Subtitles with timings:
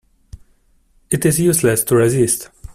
[1.11, 2.49] It is useless to resist.